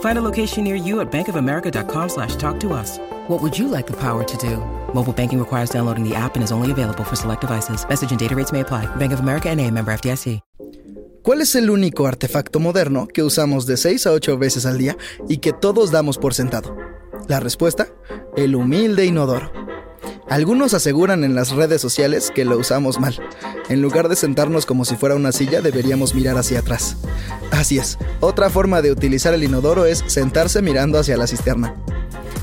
[0.00, 2.98] Find a location near you at bankofamerica.com slash talk to us.
[3.28, 4.58] What would you like the power to do?
[4.92, 7.86] Mobile banking requires downloading the app and is only available for select devices.
[7.88, 8.84] Message and data rates may apply.
[8.96, 10.40] Bank of America and a member FDIC.
[11.22, 14.96] ¿Cuál es el único artefacto moderno que usamos de 6 a 8 veces al día
[15.28, 16.74] y que todos damos por sentado?
[17.28, 17.88] La respuesta,
[18.36, 19.52] el humilde inodoro.
[20.30, 23.18] Algunos aseguran en las redes sociales que lo usamos mal.
[23.68, 26.96] En lugar de sentarnos como si fuera una silla, deberíamos mirar hacia atrás.
[27.50, 31.74] Así es, otra forma de utilizar el inodoro es sentarse mirando hacia la cisterna.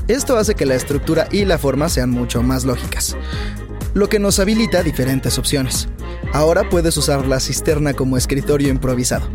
[0.06, 3.16] Esto hace que la estructura y la forma sean mucho más lógicas,
[3.94, 5.88] lo que nos habilita diferentes opciones.
[6.32, 9.28] Ahora puedes usar la cisterna como escritorio improvisado.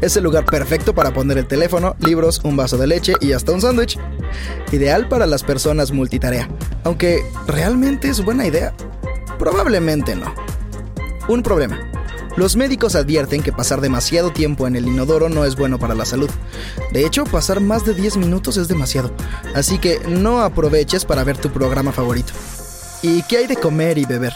[0.00, 3.52] Es el lugar perfecto para poner el teléfono, libros, un vaso de leche y hasta
[3.52, 3.98] un sándwich.
[4.72, 6.48] Ideal para las personas multitarea,
[6.84, 8.74] aunque ¿realmente es buena idea?
[9.38, 10.34] Probablemente no.
[11.28, 11.78] Un problema.
[12.36, 16.04] Los médicos advierten que pasar demasiado tiempo en el inodoro no es bueno para la
[16.04, 16.30] salud.
[16.92, 19.10] De hecho, pasar más de 10 minutos es demasiado.
[19.54, 22.32] Así que no aproveches para ver tu programa favorito.
[23.02, 24.32] ¿Y qué hay de comer y beber?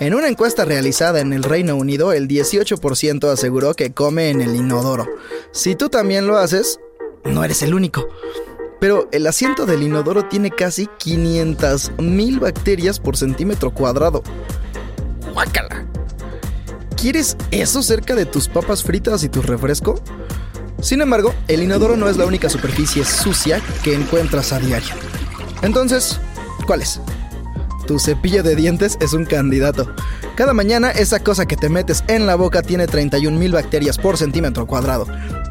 [0.00, 4.54] En una encuesta realizada en el Reino Unido, el 18% aseguró que come en el
[4.54, 5.08] inodoro.
[5.50, 6.78] Si tú también lo haces,
[7.24, 8.06] no eres el único.
[8.78, 14.22] Pero el asiento del inodoro tiene casi 500.000 bacterias por centímetro cuadrado.
[15.32, 15.84] ¡Guácala!
[16.96, 20.00] ¿Quieres eso cerca de tus papas fritas y tu refresco?
[20.80, 24.94] Sin embargo, el inodoro no es la única superficie sucia que encuentras a diario.
[25.62, 26.20] Entonces,
[26.68, 27.00] ¿cuál es?
[27.88, 29.90] Tu cepillo de dientes es un candidato.
[30.36, 34.66] Cada mañana esa cosa que te metes en la boca tiene 31.000 bacterias por centímetro
[34.66, 35.06] cuadrado.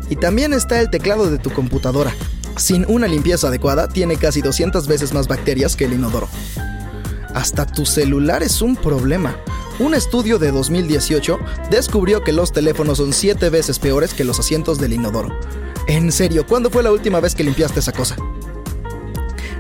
[0.08, 2.14] Y también está el teclado de tu computadora.
[2.56, 6.30] Sin una limpieza adecuada, tiene casi 200 veces más bacterias que el inodoro.
[7.34, 9.36] Hasta tu celular es un problema.
[9.80, 11.40] Un estudio de 2018
[11.72, 15.36] descubrió que los teléfonos son 7 veces peores que los asientos del inodoro.
[15.88, 18.16] En serio, ¿cuándo fue la última vez que limpiaste esa cosa?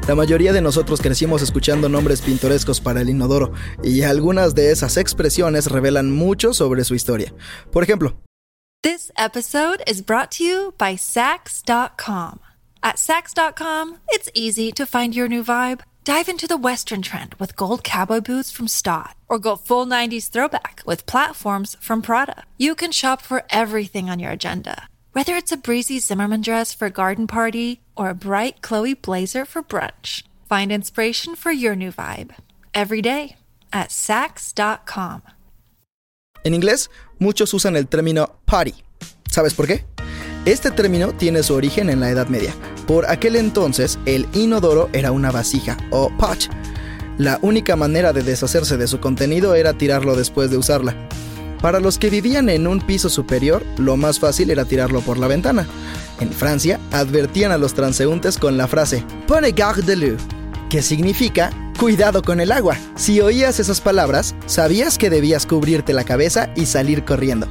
[0.08, 3.52] La mayoría de nosotros crecimos escuchando nombres pintorescos para el inodoro,
[3.84, 7.34] y algunas de esas expresiones revelan mucho sobre su historia.
[7.74, 8.16] Por ejemplo,
[8.84, 12.40] This episode is brought to you by Sax.com.
[12.82, 15.82] At Sax.com, it's easy to find your new vibe.
[16.06, 20.30] Dive into the Western trend with gold cowboy boots from Stott, or go full 90s
[20.30, 22.44] throwback with platforms from Prada.
[22.58, 26.86] You can shop for everything on your agenda, whether it's a breezy Zimmerman dress for
[26.86, 30.22] a garden party or a bright Chloe blazer for brunch.
[30.48, 32.36] Find inspiration for your new vibe
[32.72, 33.36] every day
[33.74, 35.24] at Sax.com.
[36.44, 38.76] En inglés, muchos usan el término potty.
[39.28, 39.84] ¿Sabes por qué?
[40.46, 42.54] Este término tiene su origen en la Edad Media.
[42.86, 46.48] Por aquel entonces, el inodoro era una vasija o pot.
[47.18, 50.96] La única manera de deshacerse de su contenido era tirarlo después de usarla.
[51.62, 55.28] Para los que vivían en un piso superior, lo más fácil era tirarlo por la
[55.28, 55.68] ventana.
[56.20, 60.18] En Francia, advertían a los transeúntes con la frase Pone garde de l'eau,
[60.70, 62.78] que significa cuidado con el agua.
[62.96, 67.48] Si oías esas palabras, sabías que debías cubrirte la cabeza y salir corriendo.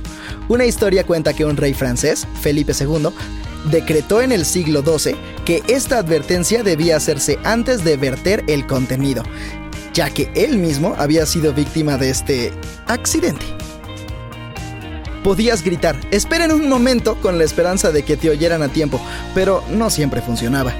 [0.48, 3.08] Una historia cuenta que un rey francés, Felipe II,
[3.70, 9.22] decretó en el siglo XII que esta advertencia debía hacerse antes de verter el contenido,
[9.92, 12.52] ya que él mismo había sido víctima de este
[12.86, 13.46] accidente.
[15.26, 19.00] Podías gritar, esperen un momento con la esperanza de que te oyeran a tiempo,
[19.34, 20.72] pero no siempre funcionaba.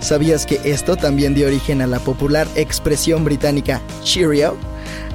[0.00, 4.56] ¿Sabías que esto también dio origen a la popular expresión británica Cheerio?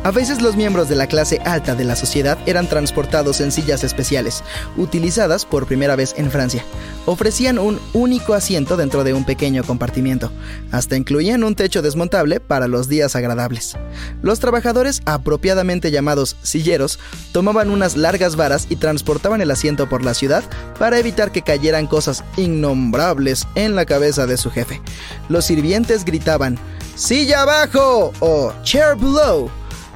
[0.02, 3.84] A veces los miembros de la clase alta de la sociedad eran transportados en sillas
[3.84, 4.44] especiales,
[4.78, 6.64] utilizadas por primera vez en Francia.
[7.06, 10.32] Ofrecían un único asiento dentro de un pequeño compartimiento.
[10.72, 13.76] Hasta incluían un techo desmontable para los días agradables.
[14.22, 16.98] Los trabajadores, apropiadamente llamados silleros,
[17.34, 20.46] tomaban unas largas varas y transportaban el asiento por la ciudad
[20.80, 24.82] para evitar que cayeran cosas innombrables en la cabeza de su jefe.
[25.28, 26.58] Los sirvientes gritaban,
[26.96, 28.14] ¡Silla abajo!
[28.22, 29.50] o ¡Chair below!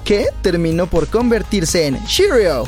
[0.04, 2.64] Que terminó por convertirse en Cheerio.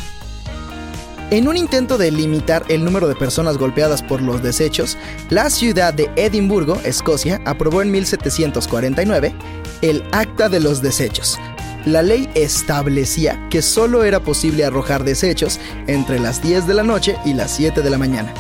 [1.32, 4.96] En un intento de limitar el número de personas golpeadas por los desechos,
[5.30, 9.34] la ciudad de Edimburgo, Escocia, aprobó en 1749
[9.82, 11.40] el Acta de los Desechos.
[11.86, 17.16] La ley establecía que solo era posible arrojar desechos entre las 10 de la noche
[17.26, 18.34] y las 7 de la mañana.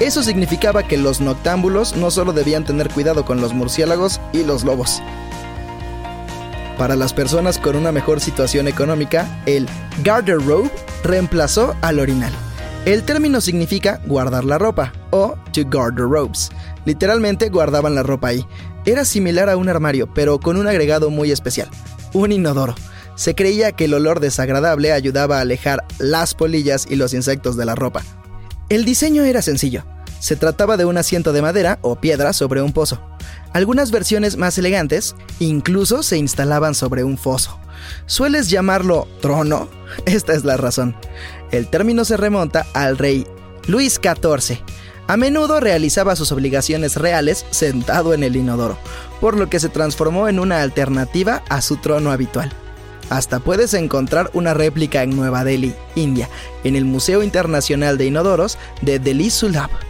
[0.00, 4.64] Eso significaba que los noctámbulos no solo debían tener cuidado con los murciélagos y los
[4.64, 5.02] lobos.
[6.80, 9.68] Para las personas con una mejor situación económica, el
[10.02, 10.70] garderobe
[11.04, 12.32] reemplazó al orinal.
[12.86, 16.48] El término significa guardar la ropa o to guard the robes.
[16.86, 18.46] Literalmente guardaban la ropa ahí.
[18.86, 21.68] Era similar a un armario, pero con un agregado muy especial,
[22.14, 22.74] un inodoro.
[23.14, 27.66] Se creía que el olor desagradable ayudaba a alejar las polillas y los insectos de
[27.66, 28.04] la ropa.
[28.70, 29.84] El diseño era sencillo.
[30.18, 33.02] Se trataba de un asiento de madera o piedra sobre un pozo.
[33.52, 37.58] Algunas versiones más elegantes incluso se instalaban sobre un foso.
[38.06, 39.68] ¿Sueles llamarlo trono?
[40.06, 40.94] Esta es la razón.
[41.50, 43.26] El término se remonta al rey
[43.66, 44.58] Luis XIV.
[45.08, 48.78] A menudo realizaba sus obligaciones reales sentado en el inodoro,
[49.20, 52.52] por lo que se transformó en una alternativa a su trono habitual.
[53.08, 56.28] Hasta puedes encontrar una réplica en Nueva Delhi, India,
[56.62, 59.89] en el Museo Internacional de Inodoros de Delhi Sulabh.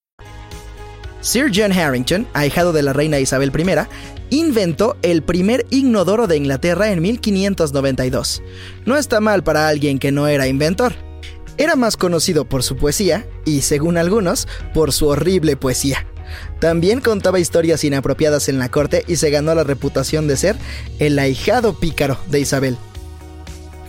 [1.21, 6.91] Sir John Harrington, ahijado de la reina Isabel I, inventó el primer inodoro de Inglaterra
[6.91, 8.41] en 1592.
[8.85, 10.93] No está mal para alguien que no era inventor.
[11.57, 16.07] Era más conocido por su poesía y, según algunos, por su horrible poesía.
[16.59, 20.55] También contaba historias inapropiadas en la corte y se ganó la reputación de ser
[20.97, 22.77] el ahijado pícaro de Isabel.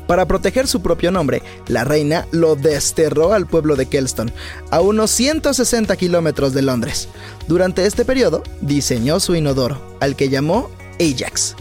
[0.06, 4.32] Para proteger su propio nombre, la reina lo desterró al pueblo de Kelston,
[4.70, 7.08] a unos 160 kilómetros de Londres.
[7.48, 10.70] Durante este periodo, diseñó su inodoro, al que llamó
[11.00, 11.56] Ajax.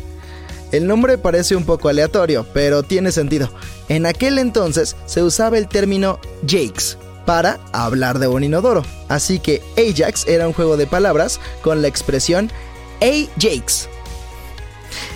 [0.71, 3.51] El nombre parece un poco aleatorio, pero tiene sentido.
[3.89, 9.61] En aquel entonces se usaba el término Jakes para hablar de un inodoro, así que
[9.77, 12.49] Ajax era un juego de palabras con la expresión
[13.01, 13.89] Ajax.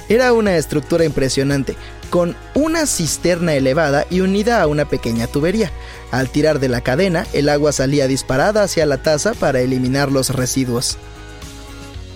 [0.07, 1.75] Era una estructura impresionante,
[2.09, 5.71] con una cisterna elevada y unida a una pequeña tubería.
[6.11, 10.29] Al tirar de la cadena, el agua salía disparada hacia la taza para eliminar los
[10.29, 10.97] residuos.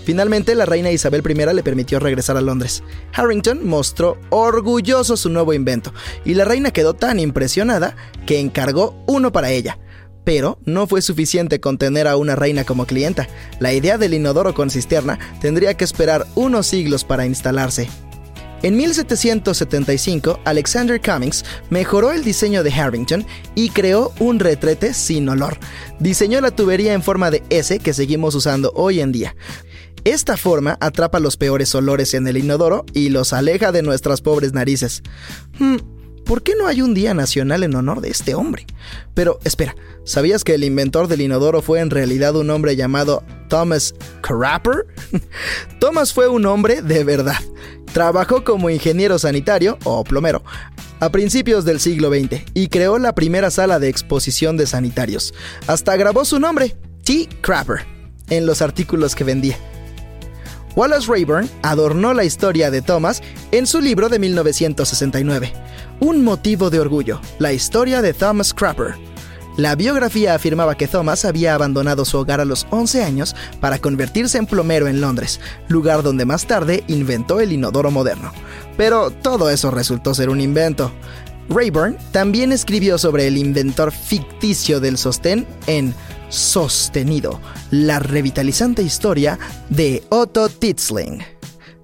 [0.04, 2.82] Finalmente, la reina Isabel I le permitió regresar a Londres.
[3.12, 5.92] Harrington mostró orgulloso su nuevo invento,
[6.24, 7.94] y la reina quedó tan impresionada
[8.26, 9.78] que encargó uno para ella.
[10.24, 13.28] Pero no fue suficiente con tener a una reina como clienta.
[13.58, 17.88] La idea del inodoro con cisterna tendría que esperar unos siglos para instalarse.
[18.62, 25.58] En 1775, Alexander Cummings mejoró el diseño de Harrington y creó un retrete sin olor.
[25.98, 29.34] Diseñó la tubería en forma de S que seguimos usando hoy en día.
[30.04, 34.52] Esta forma atrapa los peores olores en el inodoro y los aleja de nuestras pobres
[34.52, 35.02] narices.
[35.58, 35.76] Hmm,
[36.24, 38.66] ¿Por qué no hay un día nacional en honor de este hombre?
[39.14, 39.74] Pero espera,
[40.04, 44.86] ¿sabías que el inventor del inodoro fue en realidad un hombre llamado Thomas Crapper?
[45.80, 47.40] Thomas fue un hombre de verdad.
[47.92, 50.42] Trabajó como ingeniero sanitario o plomero
[51.00, 55.34] a principios del siglo XX y creó la primera sala de exposición de sanitarios.
[55.66, 57.28] Hasta grabó su nombre, T.
[57.40, 57.86] Crapper,
[58.28, 59.56] en los artículos que vendía.
[60.76, 65.52] Wallace Rayburn adornó la historia de Thomas en su libro de 1969,
[65.98, 69.09] Un motivo de orgullo, la historia de Thomas Crapper.
[69.60, 74.38] La biografía afirmaba que Thomas había abandonado su hogar a los 11 años para convertirse
[74.38, 75.38] en plomero en Londres,
[75.68, 78.32] lugar donde más tarde inventó el inodoro moderno.
[78.78, 80.90] Pero todo eso resultó ser un invento.
[81.50, 85.94] Rayburn también escribió sobre el inventor ficticio del sostén en
[86.30, 87.38] Sostenido,
[87.70, 89.38] la revitalizante historia
[89.68, 91.22] de Otto Titzling.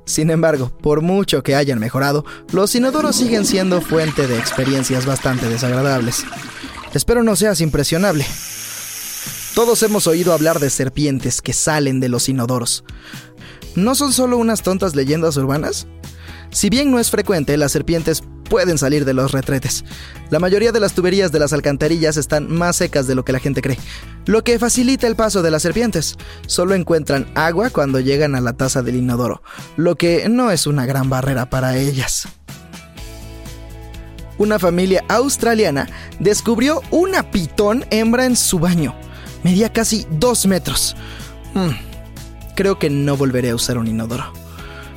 [0.06, 5.46] Sin embargo, por mucho que hayan mejorado, los inodoros siguen siendo fuente de experiencias bastante
[5.46, 6.24] desagradables.
[6.96, 8.24] Espero no seas impresionable.
[9.54, 12.84] Todos hemos oído hablar de serpientes que salen de los inodoros.
[13.74, 15.86] ¿No son solo unas tontas leyendas urbanas?
[16.50, 19.84] Si bien no es frecuente, las serpientes pueden salir de los retretes.
[20.30, 23.40] La mayoría de las tuberías de las alcantarillas están más secas de lo que la
[23.40, 23.78] gente cree,
[24.24, 26.16] lo que facilita el paso de las serpientes.
[26.46, 29.42] Solo encuentran agua cuando llegan a la taza del inodoro,
[29.76, 32.26] lo que no es una gran barrera para ellas.
[34.38, 35.88] Una familia australiana
[36.18, 38.94] descubrió una pitón hembra en su baño.
[39.42, 40.96] Medía casi dos metros.
[41.54, 41.70] Hmm,
[42.54, 44.32] creo que no volveré a usar un inodoro.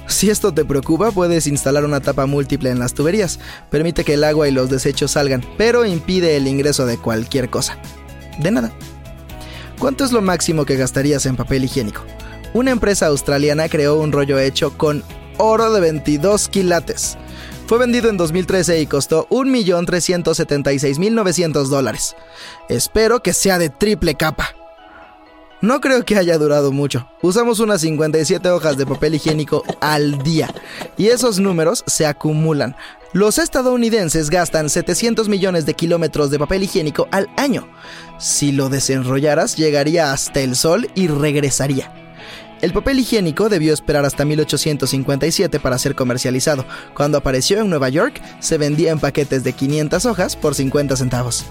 [0.07, 3.39] Si esto te preocupa, puedes instalar una tapa múltiple en las tuberías.
[3.69, 7.77] Permite que el agua y los desechos salgan, pero impide el ingreso de cualquier cosa.
[8.39, 8.71] De nada.
[9.77, 12.01] ¿Cuánto es lo máximo que gastarías en papel higiénico?
[12.53, 15.03] Una empresa australiana creó un rollo hecho con
[15.37, 17.15] oro de 22 quilates.
[17.69, 22.15] Fue vendido en 2013 y costó 1.376.900 dólares.
[22.67, 24.55] Espero que sea de triple capa.
[25.61, 27.07] No creo que haya durado mucho.
[27.21, 30.51] Usamos unas 57 hojas de papel higiénico al día
[30.97, 32.75] y esos números se acumulan.
[33.13, 37.69] Los estadounidenses gastan 700 millones de kilómetros de papel higiénico al año.
[38.17, 42.08] Si lo desenrollaras, llegaría hasta el sol y regresaría.
[42.61, 46.65] El papel higiénico debió esperar hasta 1857 para ser comercializado.
[46.93, 51.45] Cuando apareció en Nueva York, se vendía en paquetes de 500 hojas por 50 centavos.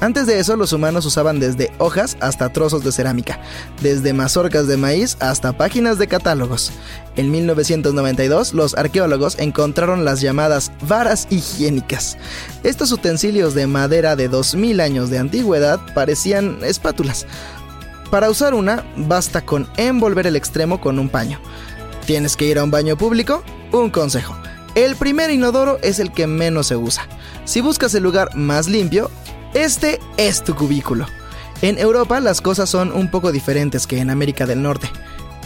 [0.00, 3.40] Antes de eso, los humanos usaban desde hojas hasta trozos de cerámica,
[3.80, 6.72] desde mazorcas de maíz hasta páginas de catálogos.
[7.16, 12.18] En 1992, los arqueólogos encontraron las llamadas varas higiénicas.
[12.64, 17.26] Estos utensilios de madera de 2000 años de antigüedad parecían espátulas.
[18.10, 21.40] Para usar una, basta con envolver el extremo con un paño.
[22.06, 23.42] ¿Tienes que ir a un baño público?
[23.72, 24.36] Un consejo.
[24.74, 27.06] El primer inodoro es el que menos se usa.
[27.44, 29.10] Si buscas el lugar más limpio,
[29.54, 31.06] este es tu cubículo.
[31.62, 34.90] En Europa las cosas son un poco diferentes que en América del Norte.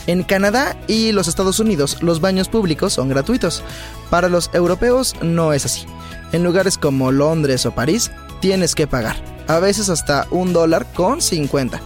[0.06, 3.62] En Canadá y los Estados Unidos los baños públicos son gratuitos.
[4.08, 5.84] Para los europeos no es así.
[6.32, 8.10] En lugares como Londres o París
[8.40, 11.80] tienes que pagar, a veces hasta un dólar con 50.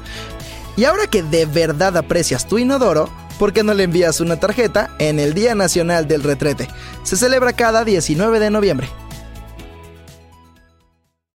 [0.77, 4.91] Y ahora que de verdad aprecias tu inodoro, ¿por qué no le envías una tarjeta
[4.99, 6.69] en el Día Nacional del Retrete?
[7.03, 8.89] Se celebra cada 19 de noviembre.